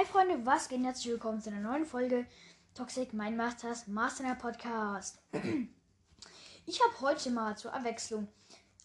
[0.00, 0.82] Hi Freunde, was geht?
[0.82, 2.26] Herzlich willkommen zu einer neuen Folge
[2.72, 5.20] Toxic Mind Masters Master Podcast.
[6.64, 8.26] Ich habe heute mal zur Abwechslung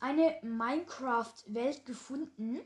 [0.00, 2.58] eine Minecraft-Welt gefunden.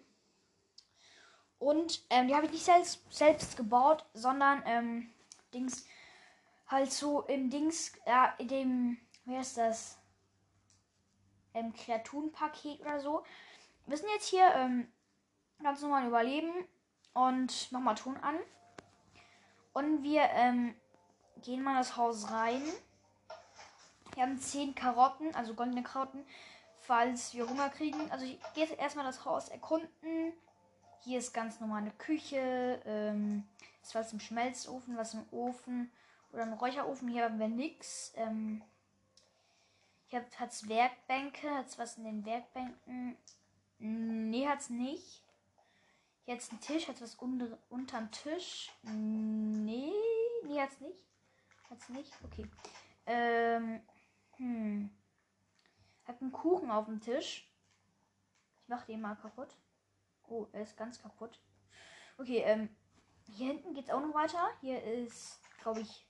[1.58, 5.10] Und ähm, die habe ich nicht selbst, selbst gebaut, sondern ähm,
[5.52, 5.84] Dings
[6.68, 9.98] halt so im Dings, ja, in dem, wie heißt das?
[11.52, 13.24] Im Kreaturenpaket oder so.
[13.84, 14.90] Wir sind jetzt hier ähm,
[15.62, 16.66] ganz normal überleben
[17.18, 18.36] und mach mal Ton an.
[19.72, 20.74] Und wir ähm,
[21.42, 22.62] gehen mal in das Haus rein.
[24.14, 26.24] Wir haben 10 Karotten, also goldene Karotten,
[26.78, 28.10] falls wir Hunger kriegen.
[28.12, 30.32] Also ich gehe jetzt erstmal das Haus erkunden.
[31.00, 32.80] Hier ist ganz normal eine Küche.
[32.84, 33.48] Ähm,
[33.82, 35.90] ist was im Schmelzofen, was im Ofen
[36.32, 37.08] oder im Räucherofen.
[37.08, 38.12] Hier haben wir nichts.
[38.14, 38.62] Ähm,
[40.06, 41.50] hier hat es Werkbänke.
[41.52, 43.16] Hat es was in den Werkbänken?
[43.78, 45.27] Nee, hat es nicht.
[46.28, 46.86] Jetzt ein Tisch.
[46.88, 48.70] Hat was unter, unterm Tisch?
[48.82, 49.90] Nee,
[50.44, 51.02] nee, hat's nicht.
[51.70, 52.12] Hat's nicht?
[52.22, 52.46] Okay.
[53.06, 53.80] Ähm,
[54.36, 54.90] hm.
[56.04, 57.50] Hat einen Kuchen auf dem Tisch.
[58.60, 59.56] Ich mach den mal kaputt.
[60.24, 61.40] Oh, er ist ganz kaputt.
[62.18, 62.68] Okay, ähm,
[63.30, 64.50] hier hinten geht's auch noch weiter.
[64.60, 66.06] Hier ist, glaube ich,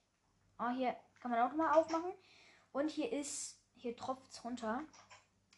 [0.57, 2.13] ah, hier kann man auch mal aufmachen.
[2.73, 4.83] Und hier ist, hier tropft's runter.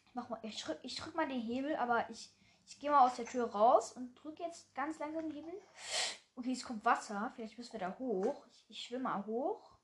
[0.05, 2.31] Ich mach mal, ich drück, ich drück mal den Hebel, aber ich
[2.71, 5.61] ich gehe mal aus der Tür raus und drücke jetzt ganz langsam den Hebel.
[6.35, 7.31] Okay, es kommt Wasser.
[7.35, 8.45] Vielleicht müssen wir da hoch.
[8.47, 9.77] Ich, ich schwimme mal hoch.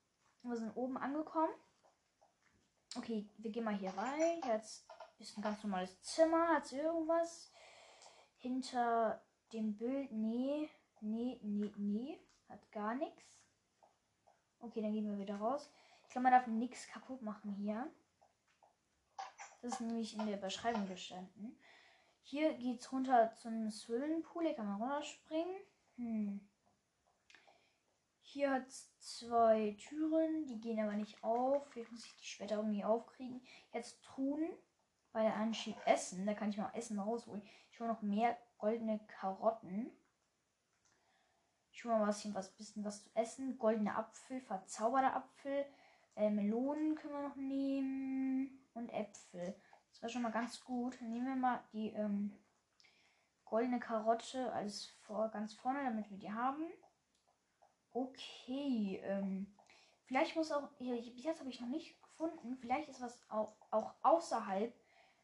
[0.43, 1.53] Wir sind oben angekommen.
[2.95, 4.41] Okay, wir gehen mal hier rein.
[4.45, 4.87] Jetzt
[5.19, 6.47] ist ein ganz normales Zimmer.
[6.47, 7.51] Hat irgendwas?
[8.37, 10.09] Hinter dem Bild?
[10.13, 10.69] Nee.
[11.01, 12.25] Nee, nee, nee.
[12.47, 13.21] Hat gar nichts.
[14.59, 15.69] Okay, dann gehen wir wieder raus.
[16.03, 17.91] Ich glaube, man darf nichts kaputt machen hier.
[19.61, 21.59] Das ist nämlich in der Beschreibung gestanden.
[22.29, 24.43] Hier geht's runter zum Swimmingpool.
[24.43, 25.55] Hier kann man runterspringen.
[25.95, 26.41] Hm.
[28.21, 31.65] Hier hat es zwei Türen, die gehen aber nicht auf.
[31.69, 33.41] Vielleicht muss ich die später irgendwie aufkriegen.
[33.71, 34.49] Jetzt Truhen
[35.13, 36.25] bei der Anschieb Essen.
[36.25, 37.41] Da kann ich mal Essen rausholen.
[37.71, 39.89] Ich hole noch mehr goldene Karotten.
[41.71, 43.57] Ich hole mal was, was bisschen was zu essen.
[43.57, 45.65] Goldene Apfel, verzauberter Apfel.
[46.17, 48.67] Äh, Melonen können wir noch nehmen.
[48.73, 49.55] Und Äpfel.
[49.97, 51.01] Das war schon mal ganz gut.
[51.01, 52.31] Nehmen wir mal die ähm,
[53.45, 56.63] goldene Karotte als vor, ganz vorne, damit wir die haben.
[57.93, 59.01] Okay.
[59.03, 59.51] Ähm,
[60.05, 60.69] vielleicht muss auch.
[60.77, 62.57] Bis jetzt habe ich noch nicht gefunden.
[62.57, 64.71] Vielleicht ist was auch, auch außerhalb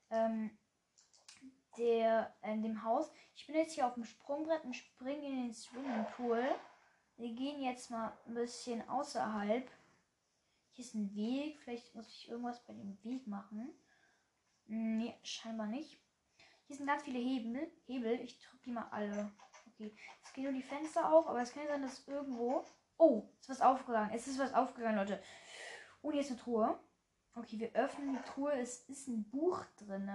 [0.10, 0.58] ähm,
[1.78, 3.12] der, äh, dem Haus.
[3.36, 6.44] Ich bin jetzt hier auf dem Sprungbrett und springe in den Swimmingpool.
[7.18, 9.70] Wir gehen jetzt mal ein bisschen außerhalb.
[10.72, 11.60] Hier ist ein Weg.
[11.60, 13.72] Vielleicht muss ich irgendwas bei dem Weg machen.
[14.68, 16.00] Nee, scheinbar nicht.
[16.66, 17.72] Hier sind ganz viele Hebel.
[17.86, 18.20] Hebel.
[18.22, 19.32] Ich drücke die mal alle.
[19.68, 19.96] Okay.
[20.24, 22.66] Es gehen nur die Fenster auf, aber es kann sein, dass irgendwo.
[22.98, 24.12] Oh, ist was aufgegangen.
[24.14, 25.22] Es ist was aufgegangen, Leute.
[26.02, 26.80] Und ist eine Truhe.
[27.36, 28.54] Okay, wir öffnen die Truhe.
[28.54, 30.10] Es ist ein Buch drin.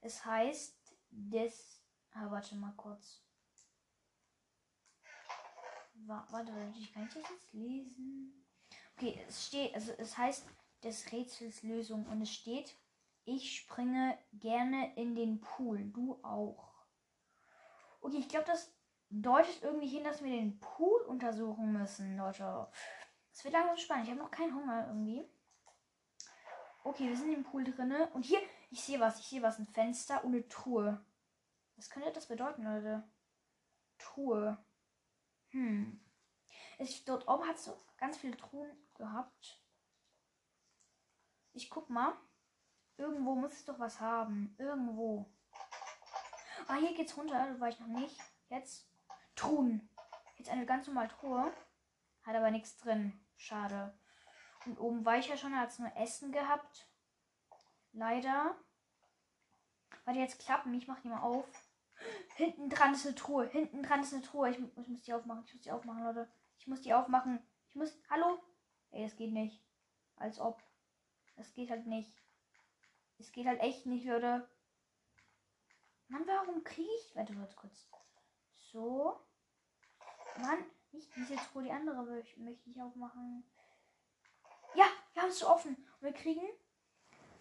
[0.00, 1.82] Es heißt des.
[2.12, 3.22] Ah, warte mal kurz.
[6.06, 8.46] Warte, warte, ich kann ich das jetzt lesen?
[8.96, 10.46] Okay, es steht, also es heißt
[10.82, 12.74] des Rätsels Lösung und es steht
[13.28, 15.84] ich springe gerne in den Pool.
[15.92, 16.72] Du auch.
[18.00, 18.72] Okay, ich glaube, das
[19.10, 22.68] deutet irgendwie hin, dass wir den Pool untersuchen müssen, Leute.
[23.32, 24.04] Es wird langsam spannend.
[24.04, 25.28] Ich habe noch keinen Hunger irgendwie.
[26.84, 28.08] Okay, wir sind im Pool drinne.
[28.14, 28.40] Und hier,
[28.70, 29.20] ich sehe was.
[29.20, 29.58] Ich sehe was.
[29.58, 31.04] Ein Fenster und eine Truhe.
[31.76, 33.06] Was könnte das bedeuten, Leute?
[33.98, 34.56] Truhe.
[35.50, 36.00] Hm.
[36.78, 39.62] Es, dort oben hat es so ganz viele Truhen gehabt.
[41.52, 42.16] Ich guck mal.
[42.98, 44.54] Irgendwo muss es doch was haben.
[44.58, 45.24] Irgendwo.
[46.66, 47.46] Ah, hier geht's runter.
[47.48, 48.20] Das war ich noch nicht.
[48.48, 48.90] Jetzt
[49.36, 49.88] Truhen.
[50.36, 51.52] Jetzt eine ganz normale Truhe.
[52.24, 53.18] Hat aber nichts drin.
[53.36, 53.96] Schade.
[54.66, 56.88] Und oben war ich ja schon, hat es nur Essen gehabt.
[57.92, 58.56] Leider.
[60.04, 60.74] Warte, jetzt klappen.
[60.74, 61.46] Ich mach die mal auf.
[62.36, 63.46] Hinten dran ist eine Truhe.
[63.46, 64.50] Hinten dran ist eine Truhe.
[64.50, 65.44] Ich, ich, muss die aufmachen.
[65.44, 66.28] Ich muss die aufmachen, Leute.
[66.58, 67.40] Ich muss die aufmachen.
[67.68, 67.96] Ich muss.
[68.10, 68.42] Hallo?
[68.90, 69.62] Ey, das geht nicht.
[70.16, 70.62] Als ob.
[71.36, 72.12] Das geht halt nicht.
[73.18, 74.48] Es geht halt echt nicht, Leute.
[76.08, 77.14] Mann, warum kriege ich.
[77.14, 77.88] Warte, warte kurz.
[78.56, 79.20] So.
[80.38, 82.04] Mann, nicht diese Truhe, die andere
[82.36, 83.44] möchte ich aufmachen.
[84.74, 85.76] Ja, wir haben es offen.
[85.76, 86.46] Und wir kriegen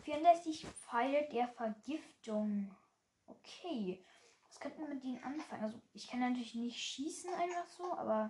[0.03, 2.75] 64 Pfeile der Vergiftung.
[3.27, 4.05] Okay.
[4.47, 5.63] Was könnten wir mit denen anfangen?
[5.63, 8.29] Also, ich kann natürlich nicht schießen einfach so, aber.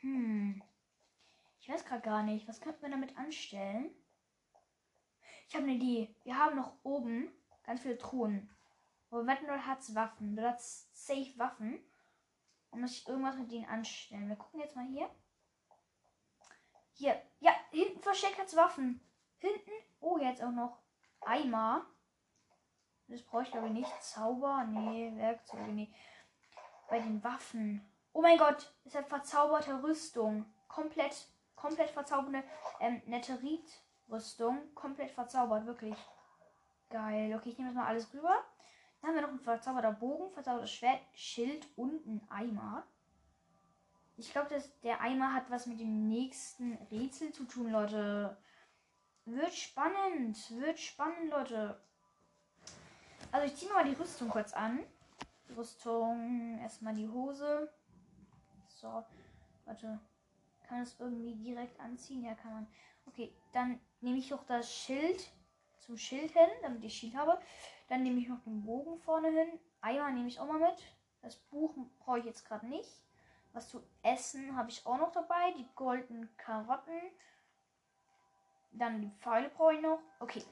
[0.00, 0.62] Hm.
[1.60, 2.46] Ich weiß gerade gar nicht.
[2.46, 3.94] Was könnten wir damit anstellen?
[5.48, 6.14] Ich habe eine Idee.
[6.24, 7.30] Wir haben noch oben
[7.64, 8.50] ganz viele Truhen.
[9.10, 10.36] Wetten, dort hat Waffen.
[10.36, 11.80] Dort hat safe Waffen.
[12.70, 14.28] Dann muss ich irgendwas mit denen anstellen.
[14.28, 15.08] Wir gucken jetzt mal hier.
[16.92, 17.22] Hier.
[17.40, 19.00] Ja, hinten versteckt als Waffen.
[19.38, 19.70] Hinten.
[20.00, 20.78] Oh, jetzt auch noch
[21.20, 21.86] Eimer.
[23.08, 24.02] Das brauche ich glaube ich nicht.
[24.02, 24.64] Zauber.
[24.64, 25.72] Nee, Werkzeuge.
[25.72, 25.94] Nee.
[26.88, 27.88] Bei den Waffen.
[28.12, 28.74] Oh mein Gott.
[28.84, 30.44] Es hat verzauberte Rüstung.
[30.68, 32.44] Komplett, komplett verzauberte
[32.80, 33.00] ähm,
[34.06, 34.74] Netterit-Rüstung.
[34.74, 35.66] Komplett verzaubert.
[35.66, 35.96] Wirklich.
[36.90, 37.34] Geil.
[37.34, 38.44] Okay, ich nehme das mal alles rüber.
[39.00, 42.86] Dann haben wir noch ein verzauberter Bogen, verzaubertes Schwert, Schild und ein Eimer.
[44.16, 44.48] Ich glaube,
[44.82, 48.36] der Eimer hat was mit dem nächsten Rätsel zu tun, Leute.
[49.26, 50.38] Wird spannend.
[50.58, 51.78] Wird spannend, Leute.
[53.32, 54.80] Also ich ziehe mal die Rüstung kurz an.
[55.56, 57.70] Rüstung, erstmal die Hose.
[58.68, 59.04] So,
[59.64, 60.00] warte.
[60.66, 62.24] Kann man das irgendwie direkt anziehen?
[62.24, 62.66] Ja, kann man.
[63.06, 65.30] Okay, dann nehme ich auch das Schild
[65.80, 67.38] zum Schild hin, damit ich Schild habe.
[67.88, 69.58] Dann nehme ich noch den Bogen vorne hin.
[69.80, 70.82] Eimer nehme ich auch mal mit.
[71.22, 72.88] Das Buch brauche ich jetzt gerade nicht.
[73.52, 75.52] Was zu essen habe ich auch noch dabei.
[75.58, 77.00] Die goldenen Karotten.
[78.70, 80.00] Dann die Pfeile brauche ich noch.
[80.20, 80.44] Okay.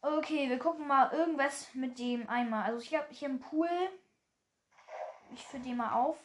[0.00, 2.64] Okay, wir gucken mal irgendwas mit dem Eimer.
[2.64, 3.70] Also ich habe hier einen Pool.
[5.32, 6.18] Ich fülle den mal auf.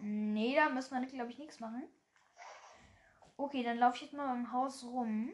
[0.00, 1.88] Nee, da müssen wir, glaube ich, nichts machen.
[3.36, 5.32] Okay, dann laufe ich jetzt mal beim Haus rum.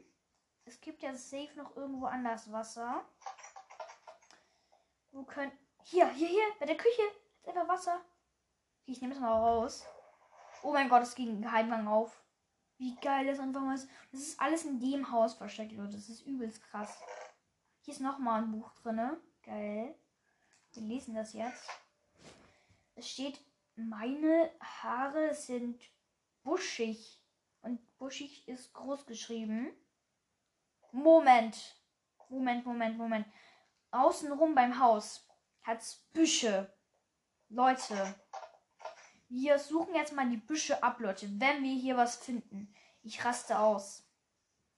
[0.67, 3.05] Es gibt ja safe noch irgendwo anders Wasser.
[5.13, 5.53] Wo können.
[5.83, 7.03] Hier, hier, hier, bei der Küche.
[7.43, 7.97] Ist einfach Wasser.
[8.83, 9.85] Okay, ich nehme es mal raus.
[10.63, 12.23] Oh mein Gott, es ging ein Geheimgang auf.
[12.79, 13.89] Wie geil das einfach mal ist.
[14.11, 15.93] Das ist alles in dem Haus versteckt, Leute.
[15.93, 16.99] Das ist übelst krass.
[17.83, 19.19] Hier ist nochmal ein Buch drin.
[19.43, 19.95] Geil.
[20.73, 21.69] Wir lesen das jetzt.
[22.95, 23.39] Es steht,
[23.77, 25.83] meine Haare sind
[26.43, 27.23] buschig.
[27.61, 29.71] Und buschig ist groß geschrieben.
[30.95, 31.77] Moment.
[32.29, 33.27] Moment, Moment, Moment.
[33.91, 35.29] Außenrum beim Haus
[35.65, 36.73] hat's Büsche.
[37.49, 38.15] Leute.
[39.29, 41.29] Wir suchen jetzt mal die Büsche ab, Leute.
[41.41, 42.73] Wenn wir hier was finden.
[43.03, 44.09] Ich raste aus.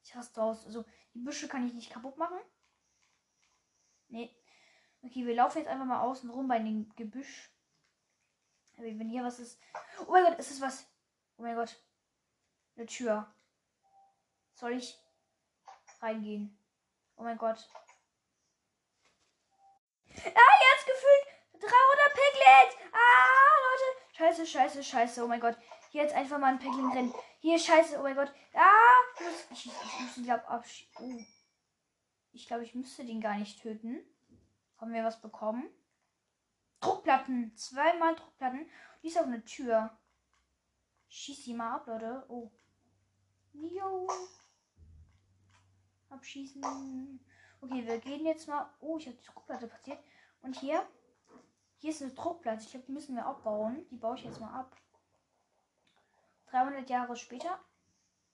[0.02, 0.64] Ich raste aus.
[0.64, 2.38] Also, die Büsche kann ich nicht kaputt machen.
[4.08, 4.34] Nee.
[5.02, 7.52] Okay, wir laufen jetzt einfach mal außen rum bei dem Gebüsch.
[8.76, 9.60] Wenn hier was ist.
[10.06, 10.86] Oh mein Gott, ist es was?
[11.36, 11.78] Oh mein Gott.
[12.74, 13.32] Eine Tür.
[14.54, 14.98] Soll ich
[16.02, 16.58] reingehen.
[17.16, 17.68] Oh mein Gott.
[20.10, 21.26] Ah, jetzt gefühlt
[21.60, 21.70] 300
[22.14, 22.76] Piglets.
[22.92, 24.16] Ah, Leute.
[24.16, 25.24] Scheiße, scheiße, scheiße.
[25.24, 25.56] Oh mein Gott.
[25.90, 27.14] Hier jetzt einfach mal ein Pigling drin.
[27.40, 27.98] Hier, scheiße.
[27.98, 28.32] Oh mein Gott.
[28.54, 30.88] Ah, ich, ich, ich muss ihn, glaube absch...
[31.00, 31.20] Oh.
[32.32, 34.04] Ich glaube, ich müsste den gar nicht töten.
[34.78, 35.70] Haben wir was bekommen?
[36.80, 37.56] Druckplatten.
[37.56, 38.68] Zweimal Druckplatten.
[39.02, 39.98] Die ist auch eine Tür.
[41.08, 42.24] Schieß sie mal ab, Leute.
[42.28, 42.50] Oh.
[43.54, 44.06] Jo.
[46.16, 46.62] Abschießen.
[47.60, 48.70] Okay, wir gehen jetzt mal.
[48.80, 49.98] Oh, ich habe die Druckplatte passiert.
[50.42, 50.86] Und hier.
[51.78, 52.64] Hier ist eine Druckplatte.
[52.64, 53.86] Ich glaube, die müssen wir abbauen.
[53.90, 54.76] Die baue ich jetzt mal ab.
[56.46, 57.60] 300 Jahre später.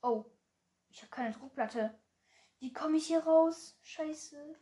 [0.02, 0.24] Oh.
[0.90, 1.98] Ich habe keine Druckplatte.
[2.58, 3.76] Wie komme ich hier raus?
[3.82, 4.56] Scheiße.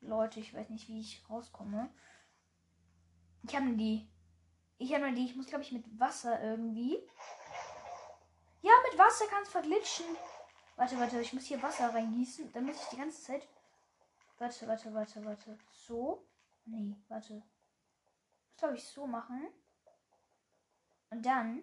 [0.00, 1.94] Leute, ich weiß nicht, wie ich rauskomme.
[3.42, 4.10] Ich habe die.
[4.78, 5.26] Ich habe die.
[5.26, 6.98] Ich muss, glaube ich, mit Wasser irgendwie.
[8.62, 10.06] Ja, mit Wasser kann es verglitschen.
[10.80, 12.54] Warte, warte, ich muss hier Wasser reingießen.
[12.54, 13.46] Dann muss ich die ganze Zeit.
[14.38, 15.58] Warte, warte, warte, warte.
[15.72, 16.26] So?
[16.64, 17.42] Nee, warte.
[18.48, 19.46] Das glaube ich so machen.
[21.10, 21.62] Und dann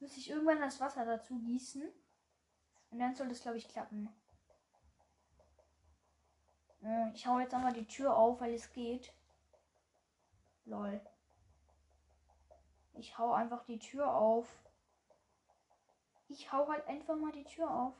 [0.00, 1.86] muss ich irgendwann das Wasser dazu gießen.
[2.92, 4.08] Und dann soll das, glaube ich, klappen.
[7.12, 9.12] Ich hau jetzt einmal die Tür auf, weil es geht.
[10.64, 10.98] Lol.
[12.94, 14.48] Ich hau einfach die Tür auf.
[16.28, 17.94] Ich hau halt einfach mal die Tür auf.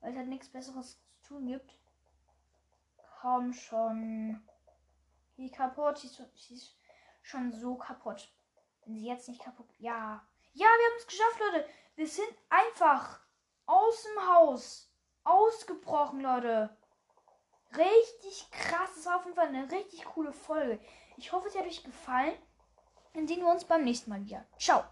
[0.00, 1.78] Weil es halt nichts Besseres zu tun gibt.
[3.20, 4.42] Komm schon.
[5.36, 5.98] Die kaputt.
[5.98, 6.76] Sie ist, sie ist
[7.22, 8.32] schon so kaputt.
[8.84, 9.66] Wenn sie jetzt nicht kaputt.
[9.78, 10.26] Ja.
[10.52, 11.68] Ja, wir haben es geschafft, Leute.
[11.96, 13.20] Wir sind einfach
[13.66, 14.92] aus dem Haus
[15.24, 16.76] ausgebrochen, Leute.
[17.76, 18.90] Richtig krass.
[18.94, 20.80] Das war auf jeden Fall eine richtig coole Folge.
[21.16, 22.34] Ich hoffe, es hat euch gefallen.
[23.14, 24.46] Dann sehen wir uns beim nächsten Mal wieder.
[24.58, 24.84] Ciao.